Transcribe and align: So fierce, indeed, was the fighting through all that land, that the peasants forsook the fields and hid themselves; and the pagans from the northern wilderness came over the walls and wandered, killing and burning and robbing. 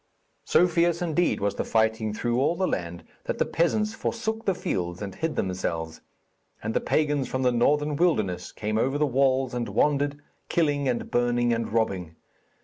So 0.45 0.67
fierce, 0.67 0.99
indeed, 1.03 1.39
was 1.39 1.53
the 1.53 1.63
fighting 1.63 2.11
through 2.11 2.39
all 2.41 2.55
that 2.55 2.65
land, 2.65 3.03
that 3.25 3.37
the 3.37 3.45
peasants 3.45 3.93
forsook 3.93 4.45
the 4.45 4.55
fields 4.55 4.99
and 4.99 5.13
hid 5.13 5.35
themselves; 5.35 6.01
and 6.63 6.73
the 6.73 6.81
pagans 6.81 7.27
from 7.27 7.43
the 7.43 7.51
northern 7.51 7.95
wilderness 7.95 8.51
came 8.51 8.79
over 8.79 8.97
the 8.97 9.05
walls 9.05 9.53
and 9.53 9.69
wandered, 9.69 10.19
killing 10.49 10.87
and 10.89 11.11
burning 11.11 11.53
and 11.53 11.71
robbing. 11.71 12.15